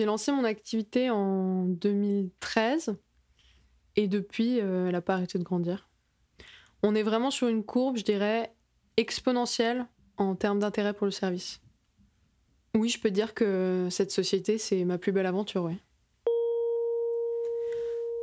[0.00, 2.96] J'ai lancé mon activité en 2013
[3.96, 5.90] et depuis, elle n'a pas arrêté de grandir.
[6.82, 8.50] On est vraiment sur une courbe, je dirais,
[8.96, 9.84] exponentielle
[10.16, 11.60] en termes d'intérêt pour le service.
[12.74, 15.76] Oui, je peux dire que cette société, c'est ma plus belle aventure, ouais.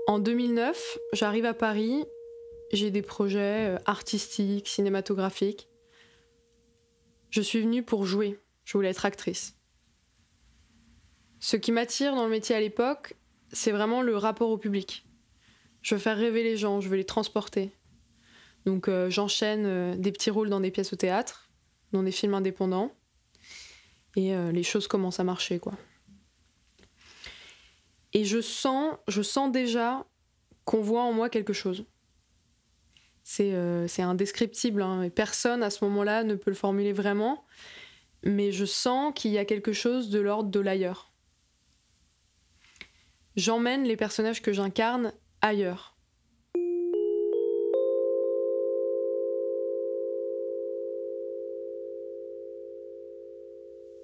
[0.07, 2.05] En 2009, j'arrive à Paris,
[2.73, 5.69] j'ai des projets euh, artistiques, cinématographiques.
[7.29, 9.56] Je suis venue pour jouer, je voulais être actrice.
[11.39, 13.15] Ce qui m'attire dans le métier à l'époque,
[13.51, 15.05] c'est vraiment le rapport au public.
[15.81, 17.71] Je veux faire rêver les gens, je veux les transporter.
[18.65, 21.49] Donc euh, j'enchaîne euh, des petits rôles dans des pièces au théâtre,
[21.93, 22.91] dans des films indépendants,
[24.15, 25.73] et les choses commencent à marcher, quoi.
[28.13, 30.05] Et je sens, je sens déjà
[30.65, 31.85] qu'on voit en moi quelque chose.
[33.23, 37.45] C'est euh, indescriptible, hein, et personne à ce moment-là ne peut le formuler vraiment,
[38.23, 41.06] mais je sens qu'il y a quelque chose de l'ordre de l'ailleurs.
[43.37, 45.95] J'emmène les personnages que j'incarne ailleurs.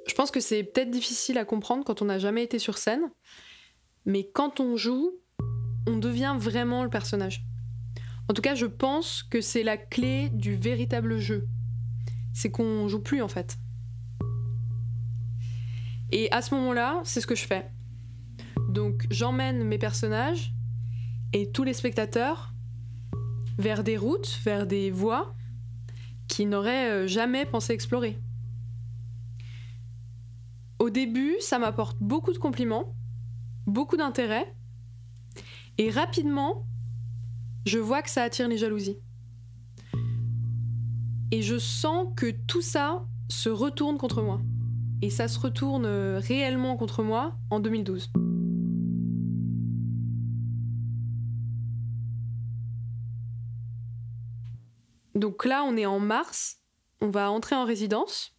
[0.05, 3.09] Je pense que c'est peut-être difficile à comprendre quand on n'a jamais été sur scène,
[4.05, 5.19] mais quand on joue,
[5.87, 7.43] on devient vraiment le personnage.
[8.29, 11.47] En tout cas, je pense que c'est la clé du véritable jeu.
[12.35, 13.57] C'est qu'on joue plus en fait.
[16.11, 17.71] Et à ce moment-là, c'est ce que je fais.
[18.73, 20.51] Donc j'emmène mes personnages
[21.31, 22.55] et tous les spectateurs
[23.59, 25.35] vers des routes, vers des voies
[26.27, 28.19] qu'ils n'auraient euh, jamais pensé explorer.
[30.79, 32.95] Au début, ça m'apporte beaucoup de compliments,
[33.67, 34.55] beaucoup d'intérêt.
[35.77, 36.65] Et rapidement,
[37.67, 38.97] je vois que ça attire les jalousies.
[41.29, 44.41] Et je sens que tout ça se retourne contre moi.
[45.03, 48.11] Et ça se retourne euh, réellement contre moi en 2012.
[55.23, 56.57] Donc là, on est en mars,
[56.99, 58.35] on va entrer en résidence.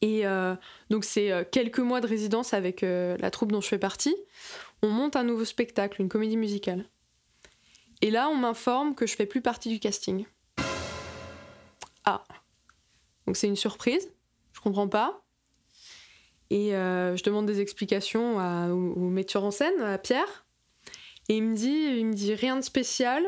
[0.00, 0.56] Et euh,
[0.90, 4.16] donc c'est euh, quelques mois de résidence avec euh, la troupe dont je fais partie.
[4.82, 6.84] On monte un nouveau spectacle, une comédie musicale.
[8.00, 10.26] Et là, on m'informe que je fais plus partie du casting.
[12.04, 12.24] Ah.
[13.28, 14.10] Donc c'est une surprise.
[14.54, 15.24] Je comprends pas.
[16.50, 20.44] Et je demande des explications au, metteur en scène, à Pierre.
[21.28, 23.24] Et il me dit, il me dit rien de spécial.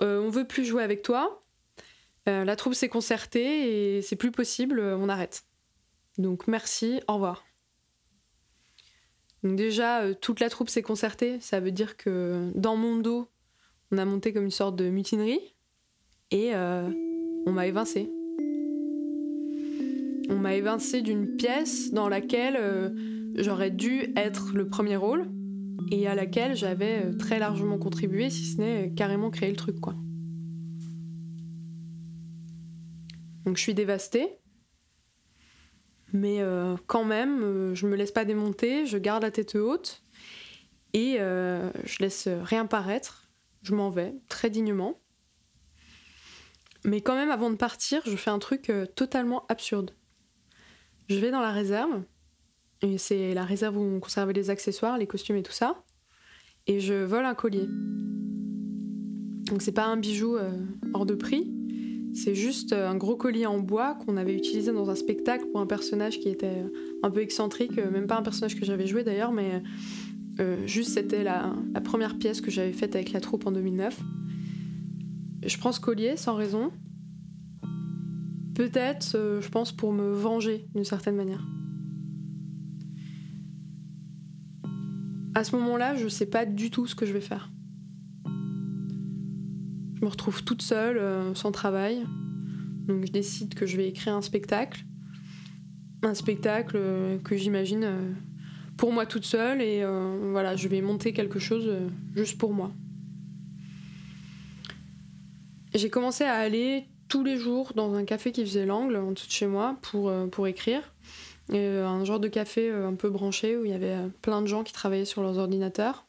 [0.00, 1.42] On veut plus jouer avec toi.
[2.26, 4.80] la troupe s'est concertée et c'est plus possible.
[4.80, 5.44] On arrête.
[6.18, 7.44] Donc merci, au revoir.
[9.42, 11.40] Donc déjà, euh, toute la troupe s'est concertée.
[11.40, 13.28] Ça veut dire que dans mon dos,
[13.90, 15.54] on a monté comme une sorte de mutinerie
[16.30, 16.88] et euh,
[17.46, 18.10] on m'a évincé.
[20.28, 22.90] On m'a évincé d'une pièce dans laquelle euh,
[23.36, 25.28] j'aurais dû être le premier rôle
[25.90, 29.94] et à laquelle j'avais très largement contribué, si ce n'est carrément créé le truc, quoi.
[33.44, 34.38] Donc je suis dévastée.
[36.12, 40.02] Mais euh, quand même, euh, je me laisse pas démonter, je garde la tête haute
[40.92, 43.28] et euh, je laisse rien paraître.
[43.62, 45.00] Je m'en vais très dignement.
[46.84, 49.90] Mais quand même, avant de partir, je fais un truc totalement absurde.
[51.08, 52.02] Je vais dans la réserve,
[52.96, 55.82] c'est la réserve où on conservait les accessoires, les costumes et tout ça,
[56.66, 57.68] et je vole un collier.
[59.48, 60.36] Donc c'est pas un bijou
[60.94, 61.52] hors de prix,
[62.12, 65.60] c'est juste euh, un gros collier en bois qu'on avait utilisé dans un spectacle pour
[65.60, 66.64] un personnage qui était
[67.02, 69.62] un peu excentrique, euh, même pas un personnage que j'avais joué d'ailleurs, mais
[70.40, 71.54] euh, juste c'était la,
[71.84, 74.00] première pièce que j'avais faite avec la troupe en 2009.
[75.44, 76.70] Je prends ce collier sans raison.
[78.54, 81.42] Peut-être, je pense, pour me venger d'une certaine manière.
[85.34, 87.50] À ce moment-là, je sais pas du tout ce que je vais faire.
[90.00, 92.04] Je me retrouve toute seule, euh, sans travail.
[92.88, 94.84] Donc je décide que je vais écrire un spectacle.
[96.02, 98.12] Un spectacle euh, que j'imagine euh,
[98.76, 99.84] pour moi toute seule et
[100.32, 101.70] voilà, je vais monter quelque chose
[102.16, 102.72] juste pour moi.
[105.74, 109.26] J'ai commencé à aller tous les jours dans un café qui faisait l'angle en dessous
[109.26, 110.80] de chez moi pour écrire.
[111.48, 114.72] Un genre de café un peu branché où il y avait plein de gens qui
[114.72, 116.06] travaillaient sur leurs ordinateurs.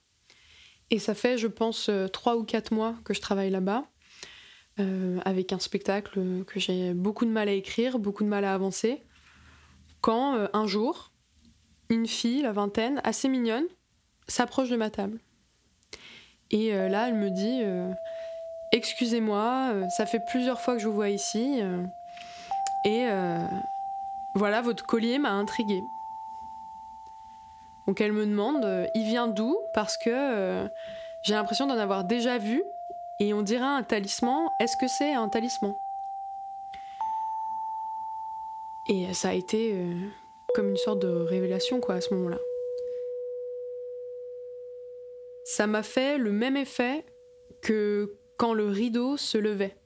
[0.91, 3.85] Et ça fait, je pense, euh, trois ou quatre mois que je travaille là-bas,
[4.79, 8.53] euh, avec un spectacle que j'ai beaucoup de mal à écrire, beaucoup de mal à
[8.53, 9.01] avancer.
[10.01, 11.13] Quand euh, un jour,
[11.89, 13.65] une fille, la vingtaine, assez mignonne,
[14.27, 15.19] s'approche de ma table.
[16.51, 17.61] Et là, elle me dit
[18.73, 21.61] Excusez-moi, ça fait plusieurs fois que je vous vois ici.
[22.83, 23.07] et
[24.35, 25.81] voilà, votre collier m'a intriguée.
[27.87, 29.57] Donc elle me demande, il vient d'où?
[29.73, 30.69] Parce que
[31.23, 32.63] j'ai l'impression d'en avoir déjà vu
[33.19, 34.49] et on dirait un talisman.
[34.59, 35.73] Est-ce que c'est un talisman?
[38.89, 39.85] Et ça a été
[40.55, 42.39] comme une sorte de révélation quoi à ce moment-là.
[45.43, 47.05] Ça m'a fait le même effet
[47.61, 49.77] que quand le rideau se levait.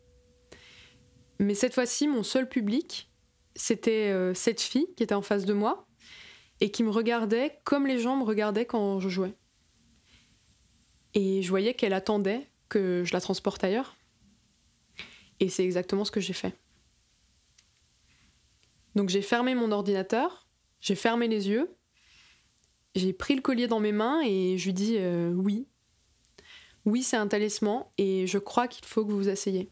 [1.39, 3.09] Mais cette fois-ci, mon seul public,
[3.55, 5.87] c'était euh, cette fille qui était en face de moi
[6.59, 9.33] et qui me regardait comme les gens me regardaient quand je jouais.
[11.13, 13.95] Et je voyais qu'elle attendait que je la transporte ailleurs.
[15.39, 16.53] Et c'est exactement ce que j'ai fait.
[18.95, 20.47] Donc j'ai fermé mon ordinateur,
[20.79, 21.75] j'ai fermé les yeux,
[22.95, 25.67] j'ai pris le collier dans mes mains et je lui dis euh, oui.
[26.85, 29.69] Oui, c'est un talisman et je crois qu'il faut que vous vous asseyez.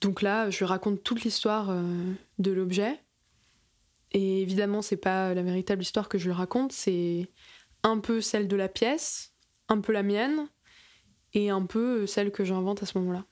[0.00, 1.82] Donc là, je raconte toute l'histoire euh,
[2.38, 3.00] de l'objet.
[4.12, 7.28] Et évidemment, c'est pas la véritable histoire que je raconte, c'est
[7.82, 9.34] un peu celle de la pièce,
[9.68, 10.48] un peu la mienne,
[11.34, 13.24] et un peu celle que j'invente à ce moment-là.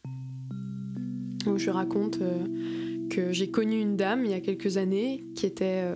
[1.57, 5.83] Je raconte euh, que j'ai connu une dame il y a quelques années qui était
[5.85, 5.95] euh,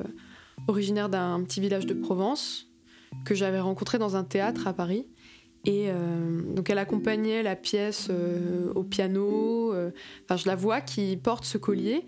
[0.69, 2.69] originaire d'un petit village de Provence,
[3.25, 5.09] que j'avais rencontré dans un théâtre à Paris,
[5.65, 9.75] et euh, donc elle accompagnait la pièce euh, au piano.
[9.75, 9.91] Euh,
[10.35, 12.05] je la vois qui porte ce collier.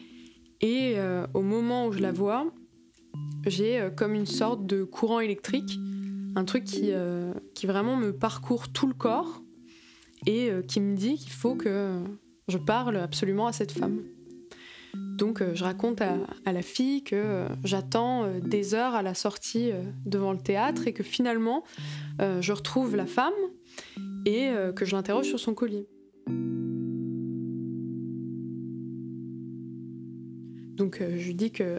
[0.64, 0.94] Et
[1.34, 2.46] au moment où je la vois,
[3.44, 5.76] j'ai comme une sorte de courant électrique,
[6.36, 6.92] un truc qui,
[7.52, 9.42] qui vraiment me parcourt tout le corps
[10.24, 11.98] et qui me dit qu'il faut que
[12.46, 14.02] je parle absolument à cette femme.
[14.94, 16.16] Donc je raconte à,
[16.52, 19.70] la fille que j'attends des heures à la sortie
[20.04, 21.64] devant le théâtre et que finalement
[22.20, 23.32] euh, je retrouve la femme
[24.26, 25.88] et euh, que je l'interroge sur son collier.
[30.76, 31.78] Donc euh, je lui dis que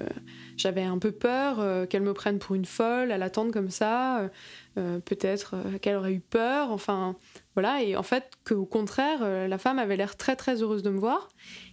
[0.55, 4.29] j'avais un peu peur qu'elle me prenne pour une folle à l'attendre comme ça,
[4.75, 7.15] peut-être qu'elle aurait eu peur, enfin
[7.55, 10.99] voilà, et en fait qu'au contraire, la femme avait l'air très très heureuse de me
[10.99, 11.29] voir,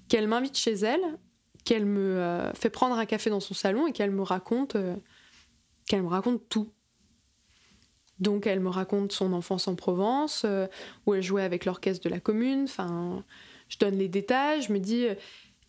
[0.08, 1.18] qu'elle m'invite chez elle,
[1.64, 4.76] qu'elle me fait prendre un café dans son salon et qu'elle me raconte
[5.86, 6.70] qu'elle me raconte tout.
[8.20, 10.66] Donc elle me raconte son enfance en Provence, euh,
[11.06, 12.64] où elle jouait avec l'orchestre de la commune.
[12.64, 13.24] Enfin,
[13.68, 14.62] je donne les détails.
[14.62, 15.06] Je me dis,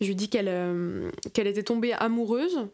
[0.00, 2.68] je lui dis qu'elle euh, qu'elle était tombée amoureuse.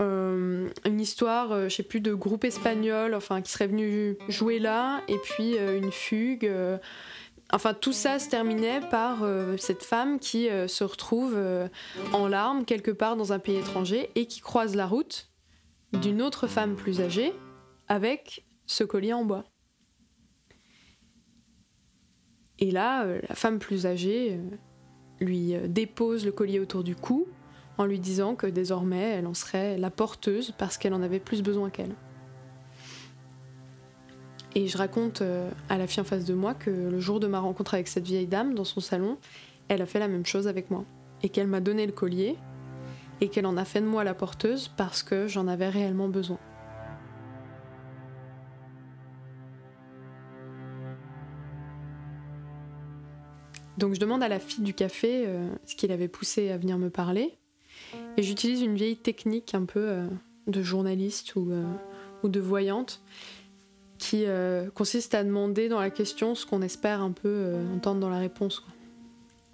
[0.00, 5.02] Euh, une histoire, je sais plus, de groupe espagnol, enfin, qui serait venu jouer là,
[5.08, 6.50] et puis une fugue.
[7.52, 9.18] Enfin, tout ça se terminait par
[9.58, 11.38] cette femme qui se retrouve
[12.14, 15.28] en larmes quelque part dans un pays étranger et qui croise la route
[15.92, 17.34] d'une autre femme plus âgée
[17.88, 19.44] avec ce collier en bois.
[22.58, 24.56] Et là, euh, la femme plus âgée euh,
[25.20, 27.26] lui euh, dépose le collier autour du cou
[27.76, 31.42] en lui disant que désormais elle en serait la porteuse parce qu'elle en avait plus
[31.42, 31.94] besoin qu'elle.
[34.54, 35.22] Et je raconte
[35.68, 38.04] à la fille en face de moi que le jour de ma rencontre avec cette
[38.04, 39.16] vieille dame dans son salon,
[39.68, 40.84] elle a fait la même chose avec moi.
[41.22, 42.36] Et qu'elle m'a donné le collier
[43.22, 46.38] et qu'elle en a fait de moi la porteuse parce que j'en avais réellement besoin.
[53.78, 56.78] Donc je demande à la fille du café euh, ce qui l'avait poussé à venir
[56.78, 57.36] me parler.
[58.16, 60.06] Et j'utilise une vieille technique un peu euh,
[60.46, 61.64] de journaliste ou, euh,
[62.22, 63.02] ou, de voyante
[64.02, 64.24] qui
[64.74, 68.60] consiste à demander dans la question ce qu'on espère un peu entendre dans la réponse.
[68.60, 68.72] Quoi.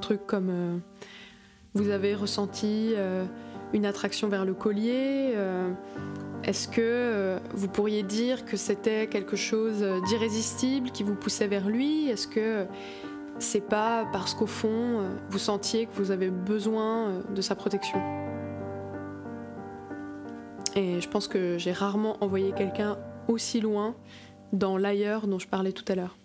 [0.00, 0.80] Truc comme
[1.74, 2.94] vous avez ressenti
[3.72, 5.34] une attraction vers le collier
[6.44, 12.08] Est-ce que vous pourriez dire que c'était quelque chose d'irrésistible qui vous poussait vers lui?
[12.08, 12.66] Est-ce que
[13.38, 14.68] c'est pas parce qu'au fond,
[15.00, 18.00] euh, vous sentiez que vous avez besoin euh, de sa protection?
[20.74, 23.94] Et je pense que j'ai rarement envoyé quelqu'un aussi loin
[24.52, 26.16] dans l'ailleurs dont je parlais tout à l'heure.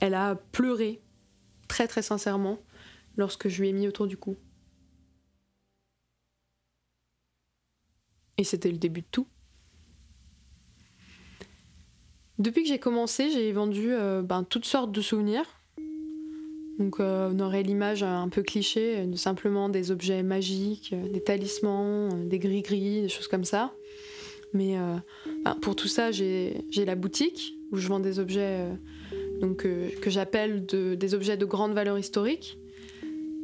[0.00, 1.00] Elle a pleuré,
[1.68, 2.58] très très sincèrement,
[3.16, 4.36] lorsque je lui ai mis autour du cou.
[8.38, 9.26] Et c'était le début de tout.
[12.38, 15.44] Depuis que j'ai commencé, j'ai vendu euh, ben, toutes sortes de souvenirs.
[16.78, 22.08] Donc euh, on aurait l'image un peu cliché simplement des objets magiques, euh, des talismans,
[22.26, 23.72] des gris-gris, des choses comme ça.
[24.54, 24.76] Mais
[25.44, 28.66] ben, pour tout ça, j'ai la boutique où je vends des objets
[29.40, 32.58] donc, que j'appelle des objets de grande valeur historique.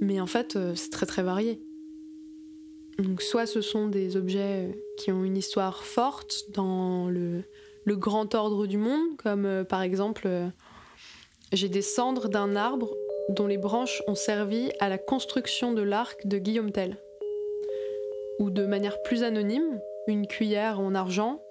[0.00, 1.60] Mais en fait, c'est très très varié.
[2.98, 7.44] Donc soit ce sont des objets qui ont une histoire forte dans le,
[7.86, 10.46] grand ordre du monde, comme euh, par exemple, euh,
[11.52, 12.94] j'ai des cendres d'un arbre
[13.30, 16.98] dont les branches ont servi à la construction de l'arc de Guillaume Tell.
[18.40, 19.80] Ou de manière plus anonyme,
[20.12, 21.42] une cuillère en argent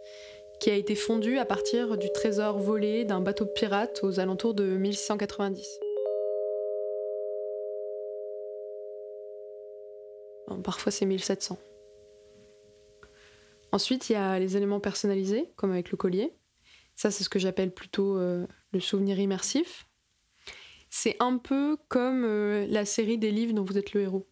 [0.59, 4.75] qui a été fondue à partir du trésor volé d'un bateau pirate aux alentours de
[4.77, 5.79] 1690.
[10.63, 11.59] parfois c'est 1700.
[13.71, 16.33] Ensuite, il y a les éléments personnalisés, comme avec le collier.
[16.95, 19.87] Ça, c'est ce que j'appelle plutôt euh, le souvenir immersif.
[20.89, 24.27] C'est un peu comme euh, la série des livres dont vous êtes le héros.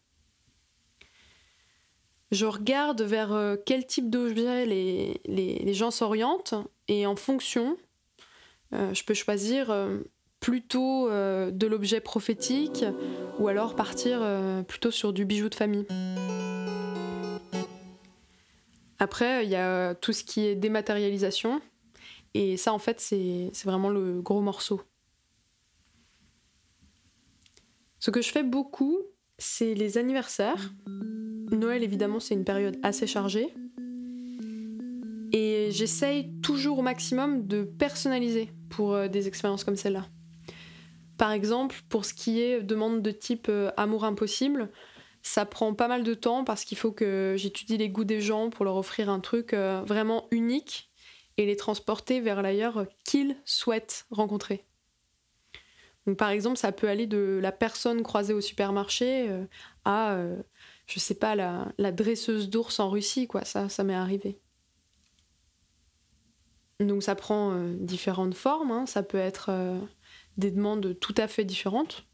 [2.32, 6.54] Je regarde vers euh, quel type d'objet les, les, gens s'orientent
[6.88, 7.76] et en fonction,
[8.72, 9.74] je peux choisir
[10.40, 12.84] plutôt de l'objet prophétique
[13.38, 14.20] ou alors partir
[14.66, 15.86] plutôt sur du bijou de famille.
[18.98, 21.60] Après, il y a tout ce qui est dématérialisation.
[22.34, 24.82] Et ça, en fait, c'est vraiment le gros morceau.
[27.98, 28.98] Ce que je fais beaucoup,
[29.38, 30.70] c'est les anniversaires.
[31.50, 33.54] Noël, évidemment, c'est une période assez chargée.
[35.32, 40.06] Et j'essaye toujours au maximum de personnaliser pour euh, des expériences comme celle-là.
[41.18, 44.70] Par exemple, pour ce qui est demande de type euh, amour impossible,
[45.22, 48.50] ça prend pas mal de temps parce qu'il faut que j'étudie les goûts des gens
[48.50, 50.90] pour leur offrir un truc euh, vraiment unique
[51.36, 54.64] et les transporter vers l'ailleurs qu'ils souhaitent rencontrer.
[56.06, 59.28] Donc par exemple, ça peut aller de la personne croisée au supermarché
[59.84, 60.16] à,
[60.86, 63.44] je sais pas, la, dresseuse d'ours en Russie, quoi.
[63.44, 64.38] Ça, ça m'est arrivé.
[66.78, 68.70] Donc ça prend différentes formes.
[68.70, 68.86] Hein.
[68.86, 69.50] Ça peut être
[70.36, 72.06] des demandes tout à fait différentes.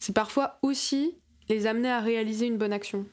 [0.00, 1.16] C'est parfois aussi
[1.48, 3.06] les amener à réaliser une bonne action.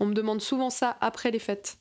[0.00, 1.78] On me demande souvent ça après les fêtes.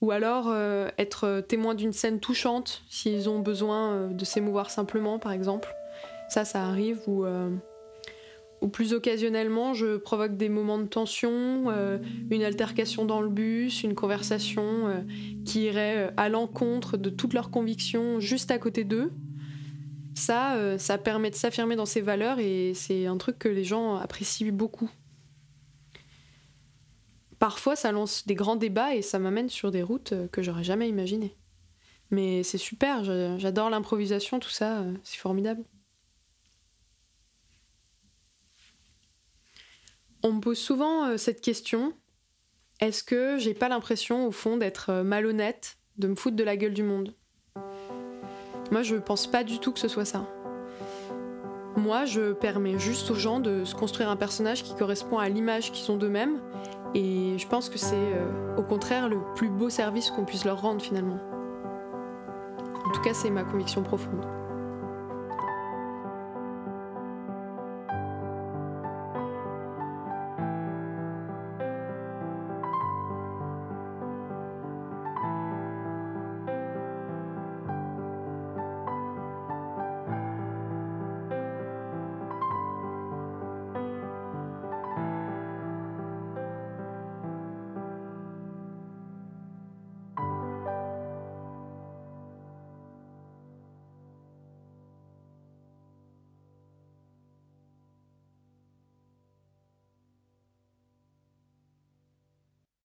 [0.00, 5.18] Ou alors euh, être témoin d'une scène touchante, s'ils ont besoin euh, de s'émouvoir simplement,
[5.18, 5.72] par exemple.
[6.28, 7.00] Ça, ça arrive.
[7.08, 7.50] Euh,
[8.64, 11.70] ou plus occasionnellement, je provoque des moments de tension,
[12.30, 15.04] une altercation dans le bus, une conversation
[15.44, 19.12] qui irait à l'encontre de toutes leurs convictions juste à côté d'eux.
[20.14, 23.96] Ça, ça permet de s'affirmer dans ses valeurs et c'est un truc que les gens
[23.96, 24.90] apprécient beaucoup.
[27.44, 30.64] Parfois, ça lance des grands débats et ça m'amène sur des routes euh, que j'aurais
[30.64, 31.36] jamais imaginées.
[32.10, 33.04] Mais c'est super,
[33.38, 35.62] j'adore l'improvisation, tout ça, euh, c'est formidable.
[40.26, 41.92] On me pose souvent euh, cette question
[42.80, 46.74] est-ce que j'ai pas l'impression, au fond, d'être malhonnête, de me foutre de la gueule
[46.74, 47.14] du monde?
[48.72, 50.26] Moi, je pense pas du tout que ce soit ça.
[51.76, 55.70] Moi, je permets juste aux gens de se construire un personnage qui correspond à l'image
[55.70, 56.40] qu'ils ont d'eux-mêmes
[56.94, 60.60] et je pense que c'est euh, au contraire le plus beau service qu'on puisse leur
[60.60, 61.18] rendre finalement.
[62.84, 64.24] En tout cas, c'est ma conviction profonde.